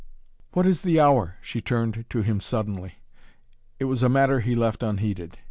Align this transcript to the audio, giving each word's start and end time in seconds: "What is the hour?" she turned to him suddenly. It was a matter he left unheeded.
"What 0.53 0.65
is 0.65 0.81
the 0.81 0.99
hour?" 0.99 1.35
she 1.43 1.61
turned 1.61 2.05
to 2.09 2.23
him 2.23 2.39
suddenly. 2.39 2.95
It 3.79 3.85
was 3.85 4.01
a 4.01 4.09
matter 4.09 4.39
he 4.39 4.55
left 4.55 4.81
unheeded. 4.81 5.37